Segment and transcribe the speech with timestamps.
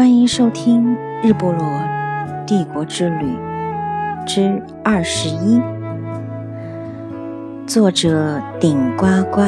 [0.00, 1.62] 欢迎收听《日波罗
[2.46, 3.26] 帝国之旅》
[4.24, 5.60] 之二十一，
[7.66, 9.42] 作者顶呱呱，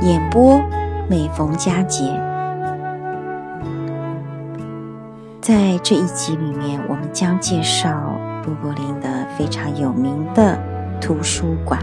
[0.00, 0.60] 演播
[1.10, 2.04] 每逢佳节。
[5.40, 10.56] 在这一集里面，我们将介绍布柏林的非常有名的
[11.00, 11.80] 图书馆。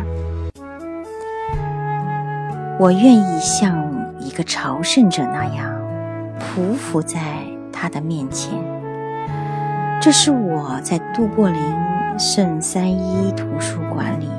[2.79, 3.85] 我愿意像
[4.17, 5.74] 一个朝圣者那样。
[6.53, 7.19] 匍匐在
[7.71, 8.53] 他的面前，
[10.01, 11.61] 这是我在杜柏林
[12.17, 14.29] 圣三一图书馆里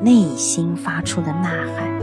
[0.00, 1.94] 内心发出的呐喊。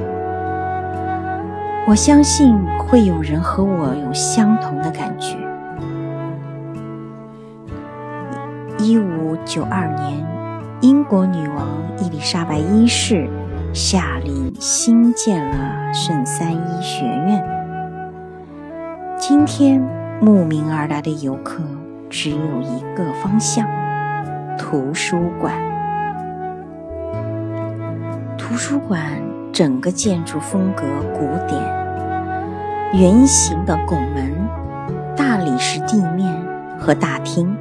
[1.87, 5.35] 我相信会有人和我有相同的感觉。
[8.77, 10.25] 一五九二年，
[10.79, 11.67] 英国女王
[11.99, 13.27] 伊丽莎白一世
[13.73, 17.40] 下令新建了圣三一学院。
[19.43, 19.81] 今天
[20.21, 21.63] 慕名而来的游客
[22.11, 23.67] 只有一个方向：
[24.55, 25.51] 图书馆。
[28.37, 29.01] 图书馆
[29.51, 30.83] 整个建筑风格
[31.15, 31.59] 古典，
[32.93, 34.31] 圆形的拱门、
[35.17, 36.31] 大理石地面
[36.77, 37.57] 和大厅，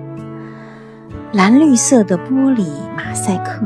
[1.33, 3.65] 蓝绿色的玻璃马赛克。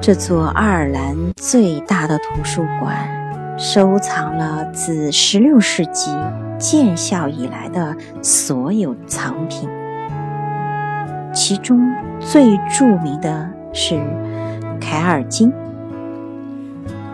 [0.00, 3.19] 这座爱尔兰最大的图书馆。
[3.62, 6.16] 收藏了自16世纪
[6.58, 9.68] 建校以来的所有藏品，
[11.34, 11.78] 其中
[12.18, 14.00] 最著名的是
[14.80, 15.52] 凯尔经，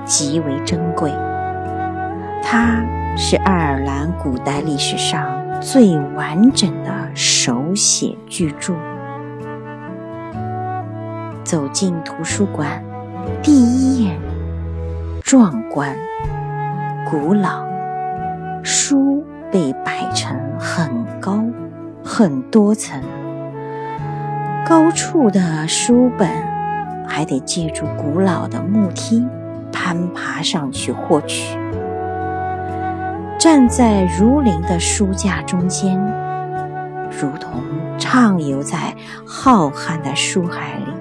[0.04, 1.10] 极为珍贵。
[2.44, 2.80] 它
[3.16, 8.72] 是爱尔兰古代历史上最完整的手写巨著。
[11.42, 12.80] 走进图书馆，
[13.42, 14.16] 第一眼
[15.24, 15.92] 壮观。
[17.08, 17.64] 古老
[18.64, 21.40] 书被摆成很高、
[22.02, 23.00] 很多层，
[24.66, 26.28] 高处的书本
[27.06, 29.24] 还得借助古老的木梯
[29.72, 31.56] 攀爬上去获取。
[33.38, 35.96] 站在如林的书架中间，
[37.08, 37.62] 如同
[37.96, 38.92] 畅游在
[39.24, 40.95] 浩瀚的书海里。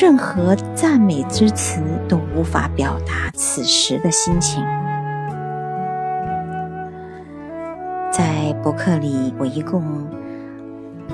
[0.00, 4.64] 任何赞美之词都无法表达此时的心情。
[8.10, 9.84] 在博客里，我一共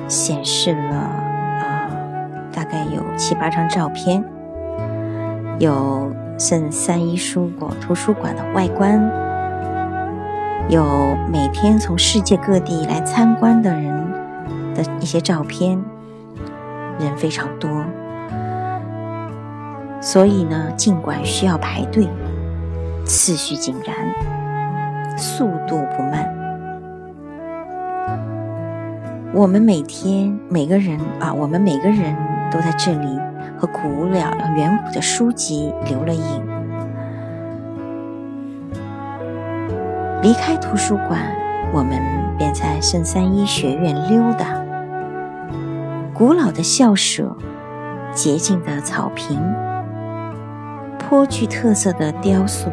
[0.06, 1.90] 显示了啊，
[2.52, 4.22] 大概有七八张照片，
[5.58, 9.02] 有圣三一书馆图书馆的外观，
[10.68, 10.84] 有
[11.28, 14.12] 每天从世界各地来参观的人
[14.76, 15.76] 的一些照片，
[17.00, 17.68] 人非常多。
[20.00, 22.08] 所以呢，尽管需要排队，
[23.04, 23.96] 次序井然，
[25.16, 26.32] 速度不慢。
[29.34, 32.16] 我们每天每个人啊，我们每个人
[32.50, 33.20] 都在这里
[33.58, 36.46] 和古老远古的书籍留了影。
[40.22, 41.20] 离开图书馆，
[41.72, 42.00] 我们
[42.38, 44.62] 便在圣三一学院溜达。
[46.14, 47.36] 古老的校舍，
[48.12, 49.38] 洁净的草坪。
[51.08, 52.68] 颇具特色的雕塑，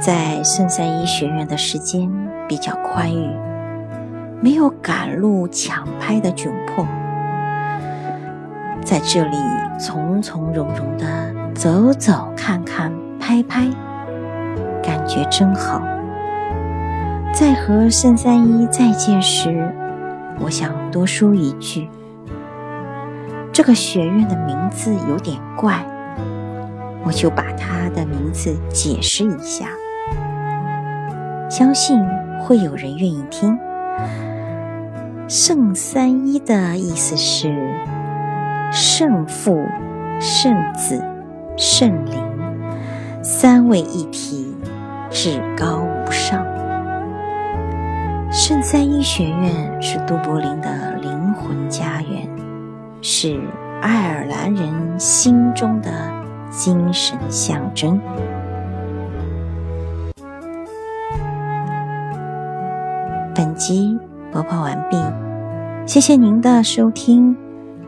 [0.00, 2.10] 在圣三一学院的时间
[2.48, 3.30] 比较宽裕，
[4.42, 6.84] 没有赶路抢拍的窘迫，
[8.84, 9.36] 在这里
[9.78, 11.06] 从从容容的
[11.54, 13.68] 走走看看拍拍，
[14.82, 15.80] 感觉真好。
[17.32, 19.72] 在和圣三一再见时，
[20.40, 21.88] 我想多说一句。
[23.60, 25.84] 这个学院的名字有点怪，
[27.04, 29.66] 我就把它的名字解释一下，
[31.50, 32.02] 相信
[32.38, 33.58] 会有人愿意听。
[35.28, 37.54] 圣三一的意思是
[38.72, 39.62] 圣父、
[40.18, 41.04] 圣子、
[41.58, 42.18] 圣灵
[43.22, 44.56] 三位一体，
[45.10, 46.42] 至高无上。
[48.32, 52.39] 圣三一学院是都柏林的灵魂家园。
[53.02, 53.40] 是
[53.80, 55.90] 爱尔兰人心中的
[56.50, 57.98] 精神象征。
[63.34, 63.98] 本集
[64.30, 64.98] 播报完毕，
[65.86, 67.34] 谢谢您的收听，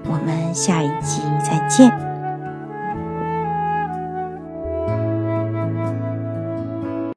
[0.07, 2.12] 我们下一集再见。